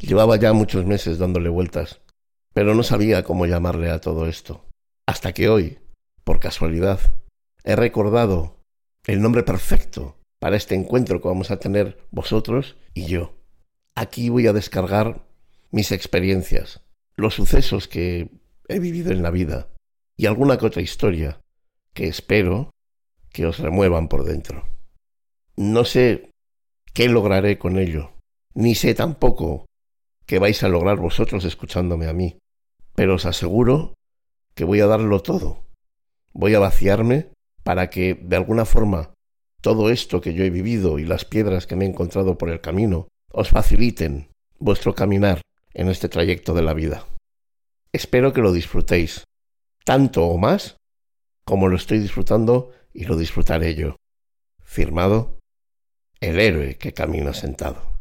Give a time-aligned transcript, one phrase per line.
[0.00, 2.00] Llevaba ya muchos meses dándole vueltas,
[2.54, 4.64] pero no sabía cómo llamarle a todo esto.
[5.06, 5.78] Hasta que hoy,
[6.24, 7.00] por casualidad,
[7.64, 8.56] he recordado
[9.06, 13.34] el nombre perfecto para este encuentro que vamos a tener vosotros y yo.
[13.94, 15.26] Aquí voy a descargar
[15.70, 16.82] mis experiencias,
[17.16, 18.30] los sucesos que
[18.68, 19.68] he vivido en la vida
[20.16, 21.40] y alguna que otra historia
[21.92, 22.70] que espero
[23.30, 24.68] que os remuevan por dentro.
[25.56, 26.30] No sé
[26.94, 28.12] qué lograré con ello,
[28.54, 29.67] ni sé tampoco
[30.28, 32.38] qué vais a lograr vosotros escuchándome a mí,
[32.94, 33.94] pero os aseguro
[34.54, 35.64] que voy a darlo todo.
[36.34, 37.30] Voy a vaciarme
[37.64, 39.14] para que, de alguna forma,
[39.62, 42.60] todo esto que yo he vivido y las piedras que me he encontrado por el
[42.60, 44.28] camino os faciliten
[44.58, 45.40] vuestro caminar
[45.72, 47.06] en este trayecto de la vida.
[47.92, 49.24] Espero que lo disfrutéis,
[49.84, 50.76] tanto o más
[51.46, 53.96] como lo estoy disfrutando y lo disfrutaré yo.
[54.62, 55.38] Firmado,
[56.20, 57.97] el héroe que camina sentado.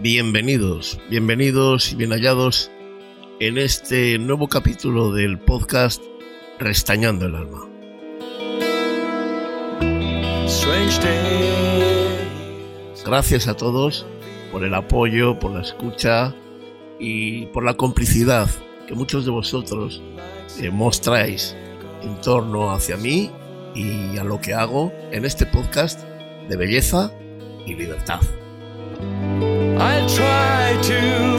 [0.00, 2.70] Bienvenidos, bienvenidos y bien hallados
[3.40, 6.00] en este nuevo capítulo del podcast
[6.60, 7.68] Restañando el Alma.
[13.04, 14.06] Gracias a todos
[14.52, 16.32] por el apoyo, por la escucha
[17.00, 18.48] y por la complicidad
[18.86, 20.00] que muchos de vosotros
[20.60, 21.56] eh, mostráis
[22.02, 23.32] en torno hacia mí
[23.74, 26.04] y a lo que hago en este podcast
[26.48, 27.10] de belleza
[27.66, 28.20] y libertad.
[29.80, 31.37] I try to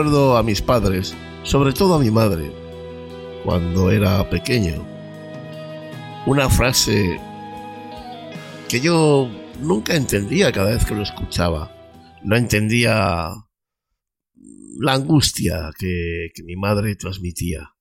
[0.00, 2.50] Recuerdo a mis padres, sobre todo a mi madre,
[3.44, 4.82] cuando era pequeño.
[6.24, 7.20] Una frase
[8.66, 9.30] que yo
[9.60, 11.70] nunca entendía cada vez que lo escuchaba.
[12.22, 13.28] No entendía
[14.78, 17.74] la angustia que, que mi madre transmitía.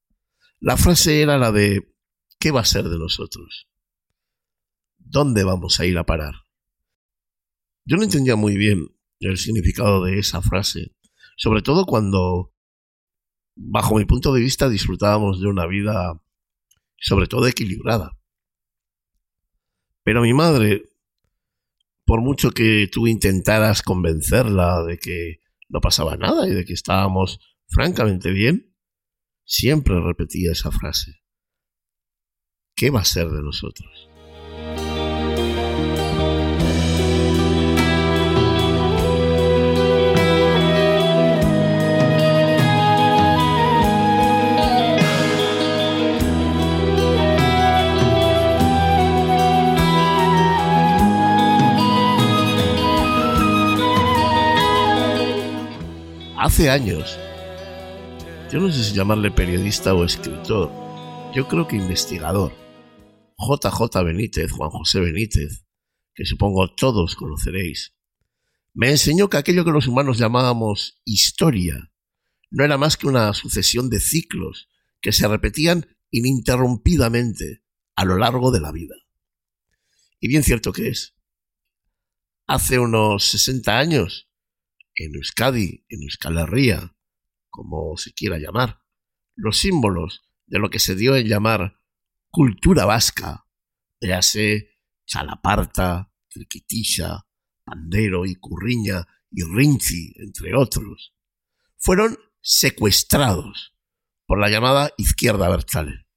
[0.60, 1.96] La frase era la de
[2.38, 3.70] ¿qué va a ser de nosotros?
[4.98, 6.34] ¿Dónde vamos a ir a parar?
[7.86, 8.90] Yo no entendía muy bien
[9.22, 10.98] el significado de esa frase,
[11.40, 12.54] sobre todo cuando,
[13.56, 16.22] bajo mi punto de vista, disfrutábamos de una vida
[16.98, 18.20] sobre todo equilibrada.
[20.04, 20.90] Pero mi madre,
[22.06, 25.40] por mucho que tú intentaras convencerla de que
[25.70, 28.76] no pasaba nada y de que estábamos francamente bien,
[29.46, 31.22] siempre repetía esa frase.
[32.76, 34.09] ¿Qué va a ser de nosotros?
[56.50, 57.16] Hace años,
[58.52, 60.72] yo no sé si llamarle periodista o escritor,
[61.32, 62.56] yo creo que investigador,
[63.38, 65.64] JJ Benítez, Juan José Benítez,
[66.16, 67.94] que supongo todos conoceréis,
[68.74, 71.92] me enseñó que aquello que los humanos llamábamos historia
[72.50, 74.70] no era más que una sucesión de ciclos
[75.02, 77.62] que se repetían ininterrumpidamente
[77.96, 78.96] a lo largo de la vida.
[80.20, 81.14] Y bien cierto que es.
[82.48, 84.29] Hace unos 60 años
[85.00, 86.96] en Euskadi, en Euskal Herria,
[87.50, 88.82] como se quiera llamar,
[89.36, 91.80] los símbolos de lo que se dio en llamar
[92.30, 93.46] cultura vasca,
[94.02, 97.26] véase chalaparta, triquitilla,
[97.64, 101.14] pandero y curriña y rinci, entre otros,
[101.78, 103.74] fueron secuestrados
[104.26, 106.08] por la llamada izquierda berchale.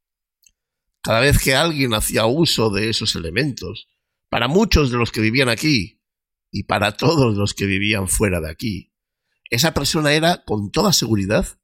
[1.03, 3.89] Cada vez que alguien hacía uso de esos elementos,
[4.29, 6.02] para muchos de los que vivían aquí,
[6.53, 8.93] y para todos los que vivían fuera de aquí.
[9.51, 11.59] Esa persona era, con toda seguridad,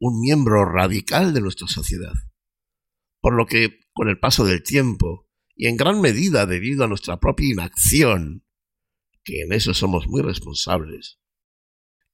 [0.00, 2.14] un miembro radical de nuestra sociedad.
[3.20, 7.20] Por lo que, con el paso del tiempo, y en gran medida debido a nuestra
[7.20, 8.44] propia inacción,
[9.22, 11.20] que en eso somos muy responsables,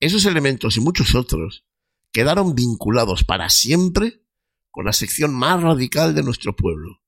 [0.00, 1.64] esos elementos y muchos otros
[2.12, 4.24] quedaron vinculados para siempre
[4.70, 7.02] con la sección más radical de nuestro pueblo,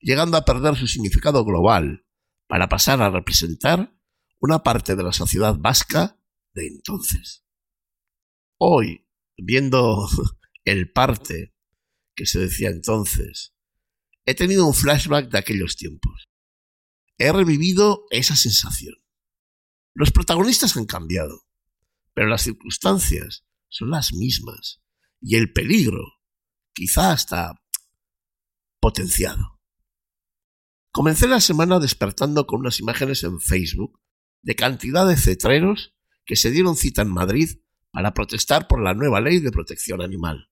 [0.00, 2.06] llegando a perder su significado global
[2.46, 3.94] para pasar a representar
[4.42, 6.18] una parte de la sociedad vasca
[6.52, 7.44] de entonces.
[8.58, 10.08] hoy, viendo
[10.64, 11.54] el parte
[12.14, 13.54] que se decía entonces,
[14.26, 16.24] he tenido un flashback de aquellos tiempos.
[17.18, 18.94] He revivido esa sensación.
[19.94, 21.46] Los protagonistas han cambiado,
[22.12, 24.82] pero las circunstancias son las mismas
[25.20, 26.20] y el peligro
[26.74, 27.62] quizá hasta
[28.80, 29.60] potenciado.
[30.90, 34.01] Comencé la semana despertando con unas imágenes en Facebook
[34.42, 35.94] de cantidad de cetreros
[36.24, 37.60] que se dieron cita en Madrid
[37.90, 40.50] para protestar por la nueva ley de protección animal.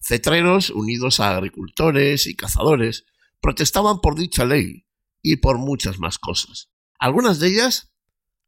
[0.00, 3.06] Cetreros unidos a agricultores y cazadores
[3.40, 4.86] protestaban por dicha ley
[5.22, 7.92] y por muchas más cosas, algunas de ellas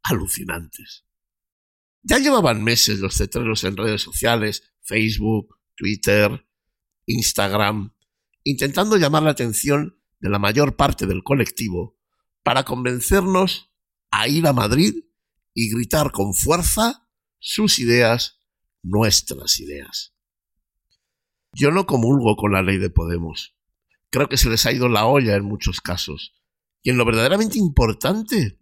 [0.02, 1.04] alucinantes.
[2.02, 6.46] Ya llevaban meses los cetreros en redes sociales, Facebook, Twitter,
[7.06, 7.94] Instagram,
[8.44, 11.98] intentando llamar la atención de la mayor parte del colectivo
[12.42, 13.72] para convencernos
[14.10, 14.94] a ir a Madrid
[15.54, 17.08] y gritar con fuerza
[17.38, 18.40] sus ideas,
[18.82, 20.14] nuestras ideas.
[21.52, 23.56] Yo no comulgo con la ley de Podemos.
[24.10, 26.34] Creo que se les ha ido la olla en muchos casos.
[26.82, 28.60] Y en lo verdaderamente importante,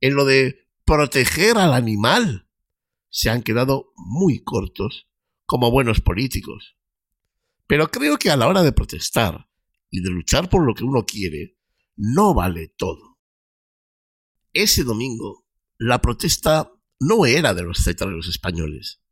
[0.00, 2.48] en lo de proteger al animal,
[3.08, 5.08] se han quedado muy cortos
[5.46, 6.76] como buenos políticos.
[7.66, 9.48] Pero creo que a la hora de protestar
[9.90, 11.56] y de luchar por lo que uno quiere,
[11.96, 13.13] no vale todo.
[14.54, 15.44] Ese domingo,
[15.78, 19.02] la protesta no era de los cetreros españoles.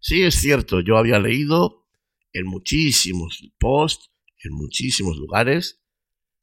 [0.00, 1.86] Sí, es cierto, yo había leído
[2.32, 4.10] en muchísimos posts,
[4.42, 5.82] en muchísimos lugares,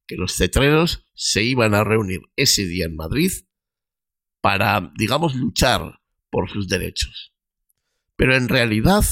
[0.06, 3.32] que los cetreros se iban a reunir ese día en Madrid
[4.42, 7.34] para, digamos, luchar por sus derechos.
[8.16, 9.04] Pero en realidad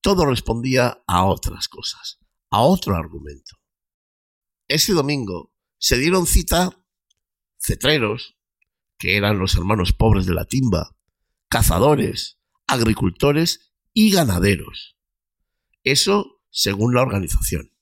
[0.00, 2.18] todo respondía a otras cosas,
[2.50, 3.56] a otro argumento.
[4.66, 6.83] Ese domingo se dieron cita
[7.64, 8.36] cetreros,
[8.98, 10.96] que eran los hermanos pobres de la timba,
[11.48, 14.96] cazadores, agricultores y ganaderos.
[15.82, 17.72] Eso según la organización.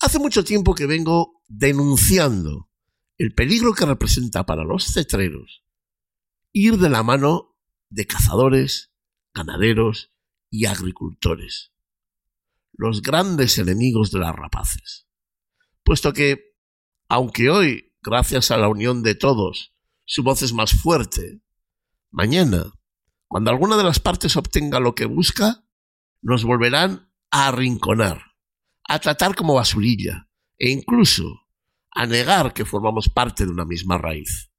[0.00, 2.70] Hace mucho tiempo que vengo denunciando
[3.18, 5.64] el peligro que representa para los cetreros
[6.52, 7.56] ir de la mano
[7.88, 8.92] de cazadores,
[9.32, 10.12] ganaderos
[10.50, 11.72] y agricultores,
[12.72, 15.06] los grandes enemigos de las rapaces.
[15.84, 16.56] Puesto que,
[17.08, 19.72] aunque hoy, gracias a la unión de todos,
[20.04, 21.40] su voz es más fuerte,
[22.10, 22.72] mañana,
[23.28, 25.64] cuando alguna de las partes obtenga lo que busca,
[26.20, 28.34] nos volverán a arrinconar,
[28.84, 30.28] a tratar como basurilla
[30.58, 31.46] e incluso
[31.90, 34.50] a negar que formamos parte de una misma raíz.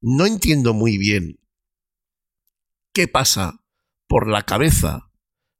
[0.00, 1.40] No entiendo muy bien
[2.92, 3.64] qué pasa
[4.06, 5.10] por la cabeza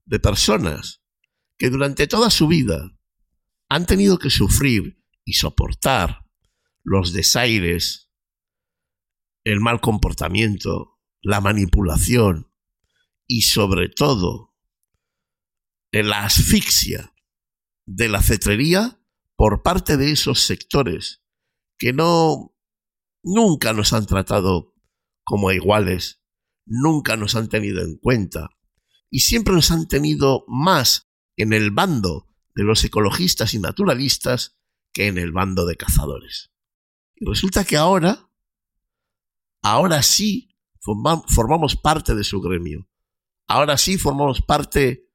[0.04, 1.02] de personas
[1.58, 2.96] que durante toda su vida
[3.68, 4.95] han tenido que sufrir
[5.26, 6.24] y soportar
[6.82, 8.10] los desaires,
[9.44, 12.50] el mal comportamiento, la manipulación
[13.26, 14.54] y sobre todo
[16.02, 17.14] la asfixia
[17.86, 19.00] de la cetrería
[19.34, 21.22] por parte de esos sectores
[21.78, 22.54] que no
[23.22, 24.74] nunca nos han tratado
[25.24, 26.22] como iguales
[26.66, 28.50] nunca nos han tenido en cuenta
[29.10, 34.58] y siempre nos han tenido más en el bando de los ecologistas y naturalistas
[34.96, 36.50] que en el bando de cazadores.
[37.16, 38.30] Y resulta que ahora,
[39.60, 42.88] ahora sí formamos parte de su gremio.
[43.46, 45.10] Ahora sí formamos parte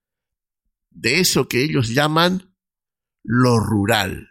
[0.91, 2.55] de eso que ellos llaman
[3.23, 4.29] lo rural.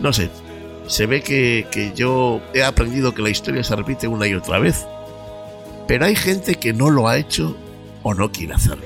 [0.00, 0.30] No sé,
[0.86, 4.58] se ve que, que yo he aprendido que la historia se repite una y otra
[4.58, 4.86] vez,
[5.86, 7.56] pero hay gente que no lo ha hecho
[8.02, 8.84] o no quiere hacerlo.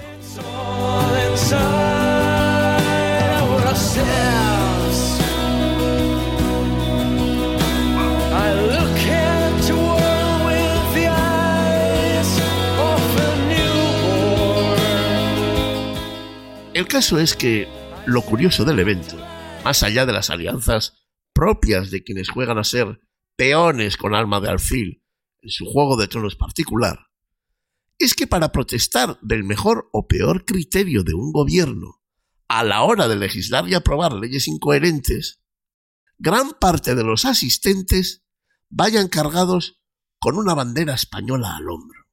[16.74, 17.68] El caso es que
[18.04, 19.16] lo curioso del evento,
[19.64, 21.03] más allá de las alianzas
[21.34, 23.00] propias de quienes juegan a ser
[23.36, 25.04] peones con alma de alfil
[25.42, 27.08] en su juego de tronos particular,
[27.98, 32.00] es que para protestar del mejor o peor criterio de un gobierno
[32.48, 35.42] a la hora de legislar y aprobar leyes incoherentes,
[36.18, 38.24] gran parte de los asistentes
[38.68, 39.80] vayan cargados
[40.18, 42.04] con una bandera española al hombro.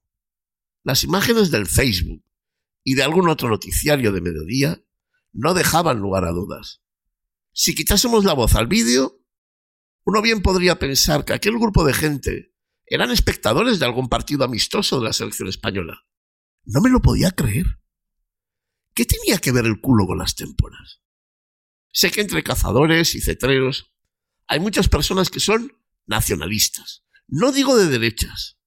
[0.84, 2.24] Las imágenes del Facebook
[2.84, 4.84] y de algún otro noticiario de mediodía
[5.32, 6.81] no dejaban lugar a dudas.
[7.52, 9.22] Si quitásemos la voz al vídeo,
[10.04, 12.54] uno bien podría pensar que aquel grupo de gente
[12.86, 16.06] eran espectadores de algún partido amistoso de la selección española.
[16.64, 17.66] No me lo podía creer.
[18.94, 21.02] ¿Qué tenía que ver el culo con las témporas?
[21.92, 23.92] Sé que entre cazadores y cetreros
[24.46, 25.72] hay muchas personas que son
[26.06, 27.04] nacionalistas.
[27.26, 28.58] No digo de derechas,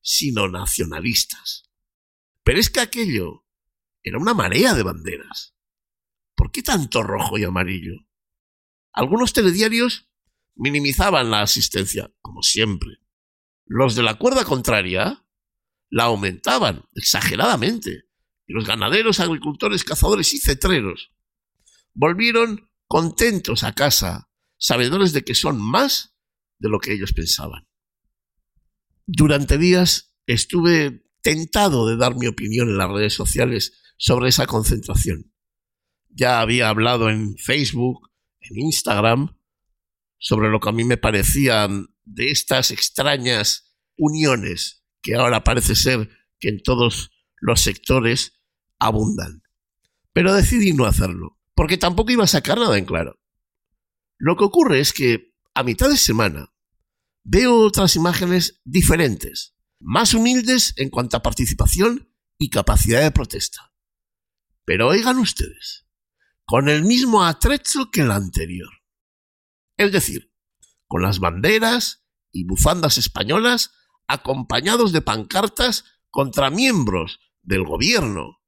[0.00, 1.70] sino nacionalistas.
[2.44, 3.46] Pero es que aquello
[4.02, 5.56] era una marea de banderas.
[6.34, 8.05] ¿Por qué tanto rojo y amarillo?
[8.96, 10.08] Algunos telediarios
[10.54, 12.96] minimizaban la asistencia, como siempre.
[13.66, 15.22] Los de la cuerda contraria
[15.90, 18.04] la aumentaban exageradamente.
[18.46, 21.12] Y los ganaderos, agricultores, cazadores y cetreros
[21.92, 26.16] volvieron contentos a casa, sabedores de que son más
[26.58, 27.68] de lo que ellos pensaban.
[29.04, 35.34] Durante días estuve tentado de dar mi opinión en las redes sociales sobre esa concentración.
[36.08, 38.10] Ya había hablado en Facebook,
[38.50, 39.36] en Instagram,
[40.18, 46.10] sobre lo que a mí me parecían de estas extrañas uniones que ahora parece ser
[46.40, 47.10] que en todos
[47.40, 48.40] los sectores
[48.78, 49.42] abundan.
[50.12, 53.20] Pero decidí no hacerlo, porque tampoco iba a sacar nada en claro.
[54.18, 56.52] Lo que ocurre es que a mitad de semana
[57.22, 63.72] veo otras imágenes diferentes, más humildes en cuanto a participación y capacidad de protesta.
[64.64, 65.85] Pero oigan ustedes,
[66.46, 68.70] con el mismo atrecho que la anterior.
[69.76, 70.32] Es decir,
[70.86, 73.72] con las banderas y bufandas españolas
[74.06, 78.40] acompañados de pancartas contra miembros del gobierno,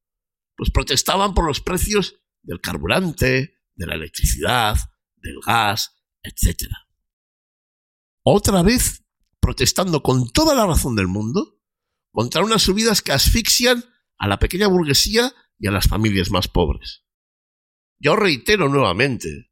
[0.57, 4.77] pues protestaban por los precios del carburante, de la electricidad,
[5.17, 6.71] del gas, etc.
[8.23, 9.05] Otra vez
[9.41, 11.61] protestando con toda la razón del mundo
[12.13, 13.85] contra unas subidas que asfixian
[14.19, 17.08] a la pequeña burguesía y a las familias más pobres.
[18.01, 19.51] Yo reitero nuevamente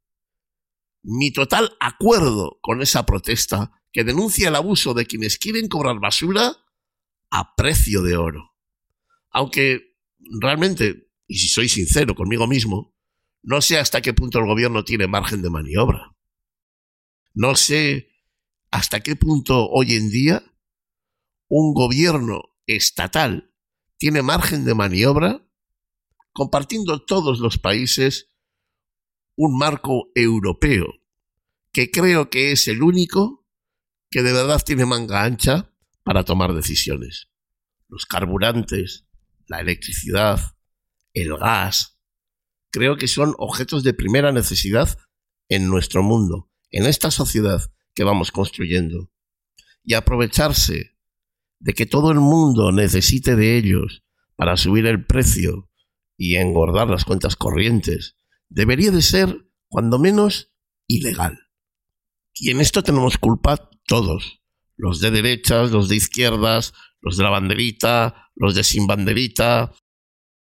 [1.03, 6.55] mi total acuerdo con esa protesta que denuncia el abuso de quienes quieren cobrar basura
[7.29, 8.55] a precio de oro.
[9.31, 9.97] Aunque
[10.41, 12.95] realmente, y si soy sincero conmigo mismo,
[13.41, 16.15] no sé hasta qué punto el gobierno tiene margen de maniobra.
[17.33, 18.09] No sé
[18.71, 20.43] hasta qué punto hoy en día
[21.47, 23.53] un gobierno estatal
[23.97, 25.47] tiene margen de maniobra
[26.33, 28.26] compartiendo todos los países
[29.37, 30.95] un marco europeo,
[31.71, 33.45] que creo que es el único
[34.09, 35.71] que de verdad tiene manga ancha
[36.03, 37.29] para tomar decisiones.
[37.87, 39.05] Los carburantes,
[39.45, 40.57] la electricidad,
[41.13, 41.99] el gas,
[42.71, 44.97] creo que son objetos de primera necesidad
[45.49, 47.61] en nuestro mundo, en esta sociedad
[47.93, 49.11] que vamos construyendo.
[49.83, 50.97] Y aprovecharse
[51.59, 54.03] de que todo el mundo necesite de ellos
[54.35, 55.69] para subir el precio
[56.17, 58.16] y engordar las cuentas corrientes
[58.49, 60.53] debería de ser, cuando menos,
[60.87, 61.39] ilegal.
[62.33, 64.41] Y en esto tenemos culpa todos,
[64.75, 69.73] los de derechas, los de izquierdas, los de la banderita, los de sin banderita,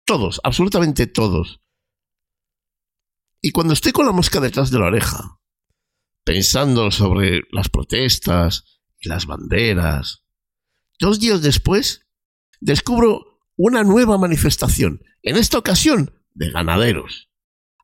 [0.05, 1.61] todos, absolutamente todos.
[3.41, 5.39] Y cuando estoy con la mosca detrás de la oreja,
[6.25, 10.25] pensando sobre las protestas y las banderas,
[10.99, 12.05] dos días después
[12.59, 17.28] descubro una nueva manifestación, en esta ocasión de ganaderos,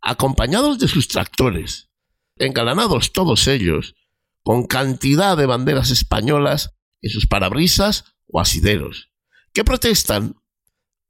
[0.05, 1.89] acompañados de sus tractores,
[2.37, 3.95] engalanados todos ellos,
[4.43, 9.11] con cantidad de banderas españolas en sus parabrisas o asideros,
[9.51, 10.35] que protestan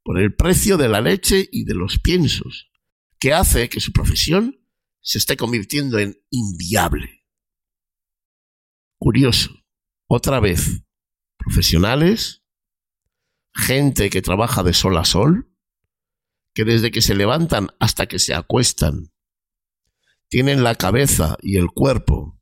[0.04, 2.72] por el precio de la leche y de los piensos,
[3.20, 4.66] que hace que su profesión
[5.02, 7.26] se esté convirtiendo en inviable.
[8.98, 9.52] Curioso,
[10.08, 10.84] otra vez,
[11.38, 12.46] profesionales
[13.56, 15.50] gente que trabaja de sol a sol,
[16.56, 19.12] que desde que se levantan hasta que se acuestan,
[20.28, 22.42] tienen la cabeza y el cuerpo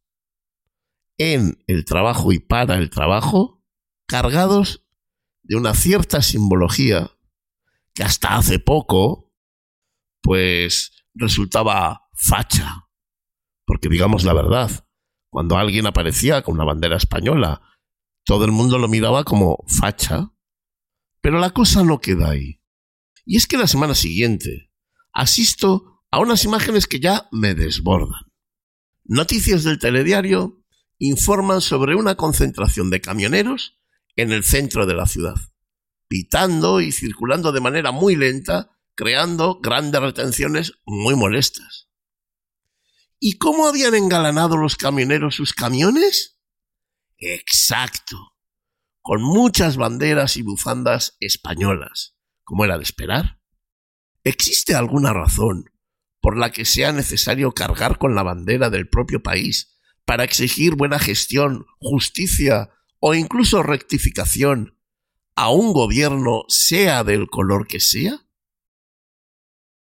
[1.17, 3.61] en el trabajo y para el trabajo,
[4.07, 4.85] cargados
[5.41, 7.11] de una cierta simbología
[7.93, 9.33] que hasta hace poco,
[10.21, 12.87] pues resultaba facha.
[13.65, 14.87] Porque digamos la verdad,
[15.29, 17.61] cuando alguien aparecía con una bandera española,
[18.23, 20.33] todo el mundo lo miraba como facha
[21.23, 22.59] pero la cosa no queda ahí.
[23.25, 24.71] Y es que la semana siguiente
[25.13, 28.31] asisto a unas imágenes que ya me desbordan.
[29.05, 30.63] Noticias del telediario
[30.97, 33.77] informan sobre una concentración de camioneros
[34.15, 35.35] en el centro de la ciudad,
[36.07, 41.89] pitando y circulando de manera muy lenta, creando grandes retenciones muy molestas.
[43.19, 46.37] ¿Y cómo habían engalanado los camioneros sus camiones?
[47.17, 48.35] Exacto,
[49.01, 53.39] con muchas banderas y bufandas españolas, como era de esperar?
[54.23, 55.69] ¿Existe alguna razón
[56.21, 60.99] por la que sea necesario cargar con la bandera del propio país para exigir buena
[60.99, 62.69] gestión, justicia
[62.99, 64.79] o incluso rectificación
[65.35, 68.25] a un gobierno sea del color que sea?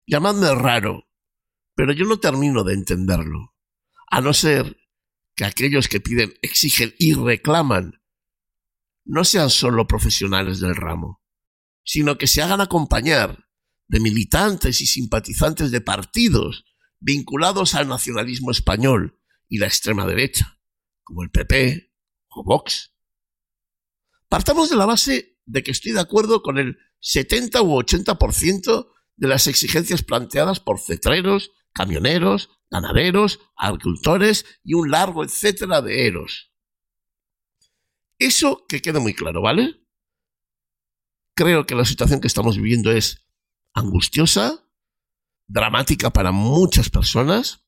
[0.07, 1.09] Llamadme raro,
[1.75, 3.55] pero yo no termino de entenderlo,
[4.11, 4.77] a no ser
[5.35, 8.03] que aquellos que piden, exigen y reclaman
[9.05, 11.23] no sean solo profesionales del ramo,
[11.87, 13.47] sino que se hagan acompañar
[13.87, 16.65] de militantes y simpatizantes de partidos
[16.99, 20.59] vinculados al nacionalismo español y la extrema derecha,
[21.05, 21.95] como el PP
[22.29, 22.93] o Vox.
[24.29, 29.29] Partamos de la base de que estoy de acuerdo con el 70 u 80% de
[29.29, 36.53] las exigencias planteadas por cetreros, camioneros, ganaderos, agricultores y un largo etcétera de eros.
[38.19, 39.86] Eso que quede muy claro, ¿vale?
[41.37, 43.27] Creo que la situación que estamos viviendo es
[43.75, 44.67] angustiosa,
[45.47, 47.67] dramática para muchas personas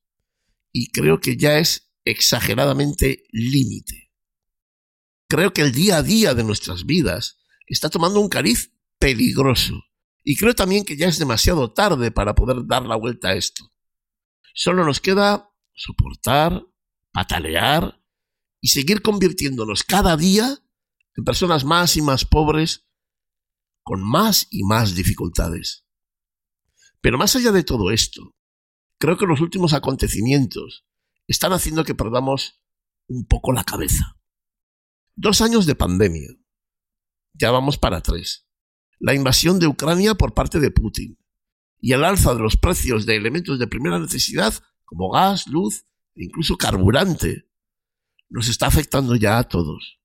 [0.71, 4.11] y creo que ya es exageradamente límite.
[5.27, 9.75] Creo que el día a día de nuestras vidas está tomando un cariz peligroso
[10.23, 13.71] y creo también que ya es demasiado tarde para poder dar la vuelta a esto.
[14.55, 16.65] Solo nos queda soportar,
[17.11, 18.01] patalear
[18.61, 20.57] y seguir convirtiéndonos cada día
[21.15, 22.88] en personas más y más pobres
[23.89, 25.83] con más y más dificultades.
[27.01, 28.35] Pero más allá de todo esto,
[28.99, 30.85] creo que los últimos acontecimientos
[31.25, 32.61] están haciendo que perdamos
[33.07, 34.15] un poco la cabeza.
[35.15, 36.29] Dos años de pandemia.
[37.33, 38.47] Ya vamos para tres.
[38.99, 41.17] La invasión de Ucrania por parte de Putin
[41.81, 44.53] y el alza de los precios de elementos de primera necesidad
[44.85, 47.49] como gas, luz e incluso carburante
[48.29, 49.99] nos está afectando ya a todos.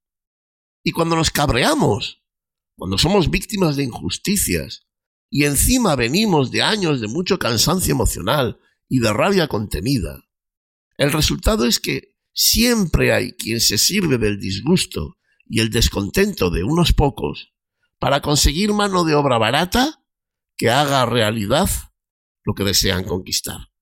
[0.83, 2.24] Y cuando nos cabreamos,
[2.77, 4.87] cuando somos víctimas de injusticias
[5.31, 8.59] y encima venimos de años de mucho cansancio emocional
[8.89, 10.25] y de rabia contenida,
[10.97, 16.65] el resultado es que siempre hay quien se sirve del disgusto y el descontento de
[16.65, 17.53] unos pocos
[17.99, 20.05] para conseguir mano de obra barata
[20.57, 21.69] que haga realidad
[22.45, 23.73] lo que desean conquistar.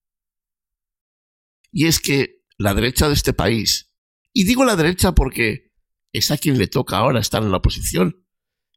[1.71, 3.93] Y es que la derecha de este país,
[4.33, 5.73] y digo la derecha porque
[6.13, 8.22] es a quien le toca ahora estar en la oposición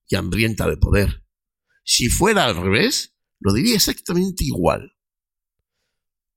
[0.08, 1.24] y hambrienta de poder.
[1.84, 4.96] Si fuera al revés, lo diría exactamente igual.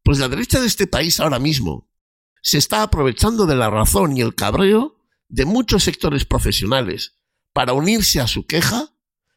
[0.02, 1.90] Pues la derecha de este país ahora mismo
[2.42, 4.96] se está aprovechando de la razón y el cabreo
[5.28, 7.18] de muchos sectores profesionales
[7.52, 8.94] para unirse a su queja,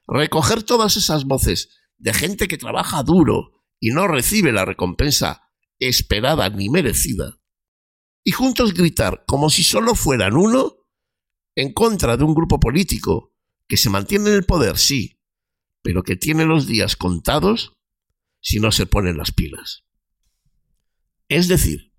[0.08, 6.50] recoger todas esas voces de gente que trabaja duro y no recibe la recompensa esperada
[6.50, 7.40] ni merecida,
[8.24, 10.78] y juntos gritar como si solo fueran uno
[11.56, 13.34] en contra de un grupo político
[13.72, 15.18] que se mantiene en el poder, sí,
[15.82, 17.72] pero que tiene los días contados
[18.42, 19.86] si no se ponen las pilas.
[21.30, 21.94] Es decir,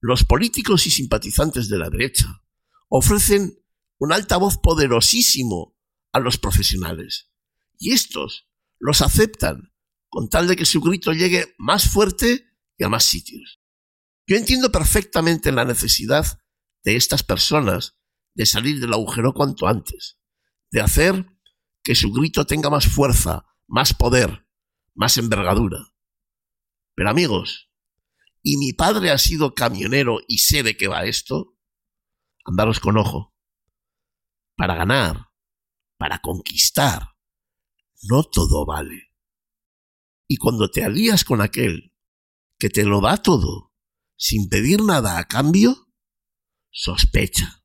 [0.00, 2.42] los políticos y simpatizantes de la derecha
[2.88, 3.62] ofrecen
[3.98, 5.76] un altavoz poderosísimo
[6.12, 7.30] a los profesionales,
[7.78, 8.48] y estos
[8.78, 9.74] los aceptan
[10.08, 12.46] con tal de que su grito llegue más fuerte
[12.78, 13.60] y a más sitios.
[14.26, 16.40] Yo entiendo perfectamente la necesidad
[16.82, 17.98] de estas personas
[18.34, 20.18] de salir del agujero cuanto antes,
[20.70, 21.26] de hacer
[21.82, 24.46] que su grito tenga más fuerza, más poder,
[24.94, 25.78] más envergadura.
[26.94, 27.70] Pero amigos,
[28.42, 31.56] ¿y mi padre ha sido camionero y sé de qué va esto?
[32.44, 33.34] Andaros con ojo.
[34.56, 35.28] Para ganar,
[35.96, 37.14] para conquistar,
[38.02, 39.14] no todo vale.
[40.26, 41.94] Y cuando te alías con aquel
[42.58, 43.72] que te lo da todo
[44.16, 45.88] sin pedir nada a cambio,
[46.70, 47.57] sospecha.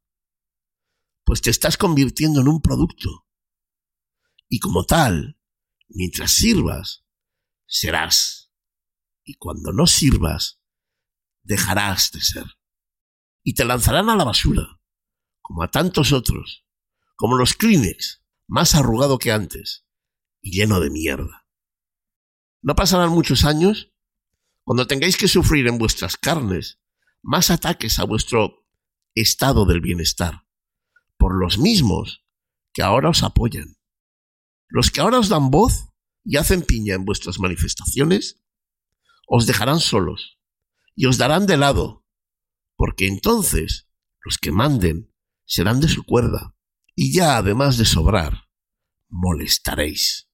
[1.26, 3.26] Pues te estás convirtiendo en un producto.
[4.50, 5.40] Y como tal,
[5.88, 7.06] mientras sirvas,
[7.66, 8.52] serás.
[9.24, 10.62] Y cuando no sirvas,
[11.44, 12.46] dejarás de ser.
[13.44, 14.80] Y te lanzarán a la basura,
[15.42, 16.66] como a tantos otros,
[17.16, 19.86] como los Kleenex, más arrugado que antes,
[20.42, 21.48] y lleno de mierda.
[22.62, 23.94] No pasarán muchos años
[24.64, 26.80] cuando tengáis que sufrir en vuestras carnes
[27.22, 28.66] más ataques a vuestro
[29.16, 30.43] estado del bienestar,
[31.24, 32.26] por los mismos
[32.74, 33.78] que ahora os apoyan.
[34.68, 35.88] Los que ahora os dan voz
[36.26, 38.44] y hacen piña en vuestras manifestaciones,
[39.26, 40.38] os dejarán solos
[40.98, 42.06] y os darán de lado,
[42.76, 43.88] porque entonces
[44.20, 45.14] los que manden
[45.46, 46.58] serán de su cuerda,
[46.94, 48.50] y ya además de sobrar,
[49.08, 50.30] molestaréis.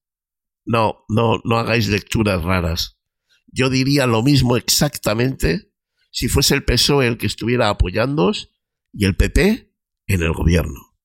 [0.65, 2.97] No, no, no hagáis lecturas raras.
[3.45, 5.71] Yo diría lo mismo exactamente
[6.09, 8.49] si fuese el PSOE el que estuviera apoyándoos
[8.91, 9.68] y el PP
[10.09, 10.97] en el gobierno.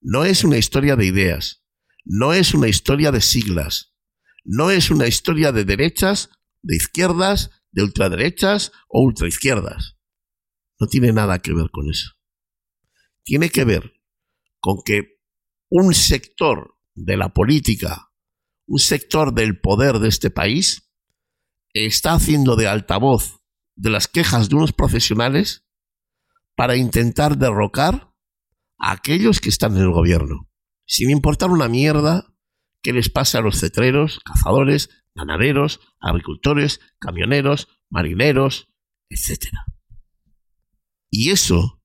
[0.00, 1.62] no es una historia de ideas,
[2.04, 3.94] no es una historia de siglas,
[4.42, 6.30] no es una historia de derechas,
[6.62, 9.96] de izquierdas, de ultraderechas o ultraizquierdas.
[10.80, 12.12] No tiene nada que ver con eso.
[13.22, 13.92] Tiene que ver
[14.58, 15.20] con que
[15.68, 18.10] un sector de la política,
[18.66, 20.90] un sector del poder de este país,
[21.74, 23.40] está haciendo de altavoz
[23.76, 25.64] de las quejas de unos profesionales
[26.56, 28.11] para intentar derrocar
[28.82, 30.50] a aquellos que están en el gobierno,
[30.84, 32.34] sin importar una mierda
[32.82, 38.68] que les pase a los cetreros, cazadores, ganaderos, agricultores, camioneros, marineros,
[39.08, 39.54] etc.
[41.10, 41.80] Y eso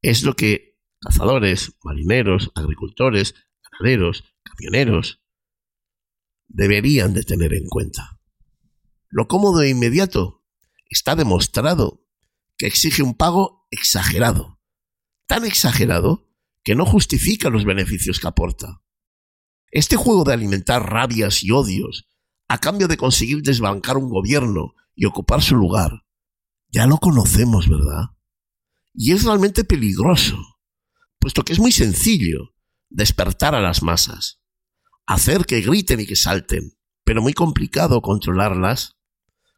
[0.00, 3.34] es lo que cazadores, marineros, agricultores,
[3.70, 5.22] ganaderos, camioneros
[6.48, 8.18] deberían de tener en cuenta.
[9.10, 10.42] Lo cómodo e inmediato
[10.88, 12.06] está demostrado
[12.56, 14.53] que exige un pago exagerado,
[15.26, 16.28] tan exagerado
[16.62, 18.82] que no justifica los beneficios que aporta.
[19.70, 22.08] Este juego de alimentar rabias y odios
[22.48, 26.04] a cambio de conseguir desbancar un gobierno y ocupar su lugar,
[26.68, 28.10] ya lo conocemos, ¿verdad?
[28.92, 30.38] Y es realmente peligroso,
[31.18, 32.54] puesto que es muy sencillo
[32.90, 34.40] despertar a las masas,
[35.06, 38.96] hacer que griten y que salten, pero muy complicado controlarlas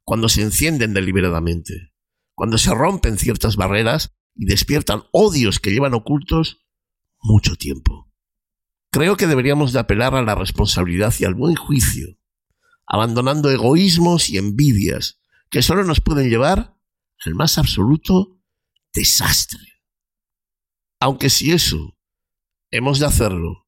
[0.04, 1.92] cuando se encienden deliberadamente,
[2.34, 6.66] cuando se rompen ciertas barreras y despiertan odios que llevan ocultos
[7.20, 8.12] mucho tiempo.
[8.90, 12.18] Creo que deberíamos de apelar a la responsabilidad y al buen juicio,
[12.86, 15.20] abandonando egoísmos y envidias
[15.50, 16.76] que solo nos pueden llevar
[17.24, 18.40] al más absoluto
[18.92, 19.60] desastre.
[21.00, 21.98] Aunque si eso
[22.70, 23.66] hemos de hacerlo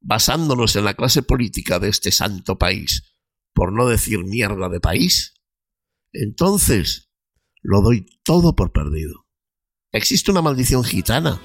[0.00, 3.14] basándonos en la clase política de este santo país,
[3.52, 5.34] por no decir mierda de país,
[6.12, 7.10] entonces
[7.60, 9.26] lo doy todo por perdido.
[9.94, 11.38] Existe una maldición gitana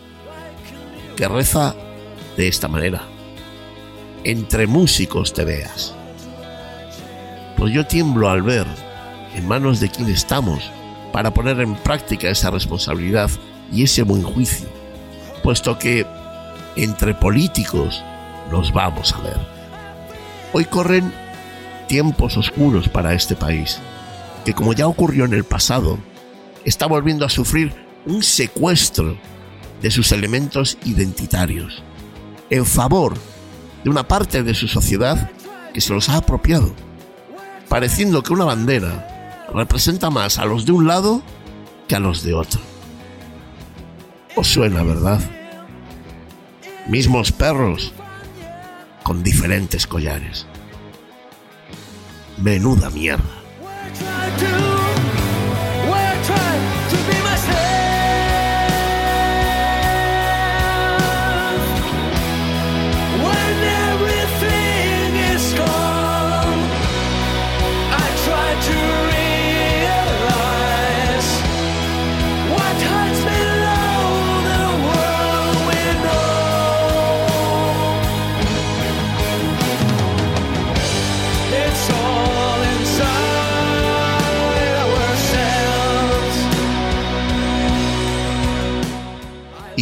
[1.18, 1.76] que reza
[2.38, 3.02] de esta manera.
[4.24, 5.94] Entre músicos te veas.
[7.58, 8.66] Pues yo tiemblo al ver
[9.36, 10.72] en manos de quien estamos
[11.12, 13.30] para poner en práctica esa responsabilidad
[13.70, 14.70] y ese buen juicio,
[15.44, 16.06] puesto que
[16.78, 18.02] entre políticos
[18.50, 19.38] nos vamos a ver.
[20.54, 21.12] Hoy corren
[21.90, 23.80] tiempos oscuros para este país,
[24.46, 26.00] que como ya ocurrió en el pasado,
[26.64, 29.18] está volviendo a sufrir un secuestro
[29.82, 31.84] de sus elementos identitarios,
[32.50, 33.14] en favor
[33.84, 35.30] de una parte de su sociedad
[35.74, 36.74] que se los ha apropiado,
[37.70, 41.22] pareciendo que una bandera representa más a los de un lado
[41.88, 42.62] que a los de otro.
[44.36, 45.20] Os suena, ¿verdad?
[46.88, 47.94] Mismos perros
[49.04, 50.46] con diferentes collares.
[52.38, 53.47] Menuda mierda.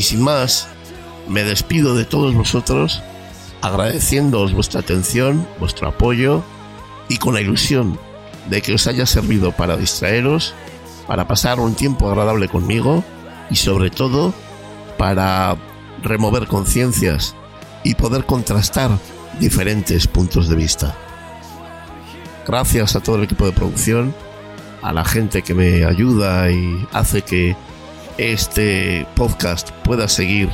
[0.06, 0.68] Sin más,
[1.28, 3.02] me despido de todos vosotros
[3.62, 6.44] agradeciéndoos vuestra atención, vuestro apoyo
[7.10, 8.00] y con la ilusión
[8.50, 10.54] de que os haya servido para distraeros,
[11.08, 13.04] para pasar un tiempo agradable conmigo
[13.50, 14.36] y sobre todo
[15.00, 15.58] para
[16.04, 17.36] remover conciencias
[17.84, 18.92] y poder contrastar
[19.40, 20.96] diferentes puntos de vista.
[22.48, 24.14] Gracias a todo el equipo de producción,
[24.84, 27.56] a la gente que me ayuda y hace que
[28.18, 30.50] este podcast pueda seguir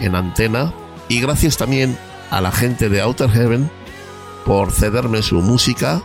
[0.00, 0.72] en antena.
[1.08, 1.96] Y gracias también
[2.30, 3.70] a la gente de Outer Heaven
[4.44, 6.02] por cederme su música,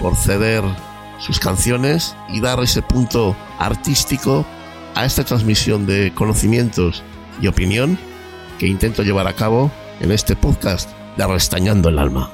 [0.00, 0.62] por ceder
[1.18, 4.46] sus canciones y dar ese punto artístico
[4.94, 7.02] a esta transmisión de conocimientos
[7.40, 7.98] y opinión
[8.58, 9.70] que intento llevar a cabo
[10.00, 12.30] en este podcast de Restañando el Alma.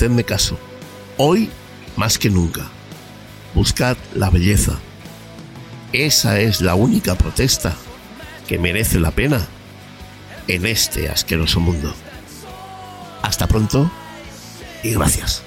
[0.00, 0.58] Hacedme caso.
[1.18, 1.50] Hoy
[1.94, 2.70] más que nunca.
[3.54, 4.78] Buscad la belleza.
[5.92, 7.76] Esa es la única protesta
[8.48, 9.46] que merece la pena
[10.48, 11.92] en este asqueroso mundo.
[13.20, 13.90] Hasta pronto
[14.82, 15.42] y gracias.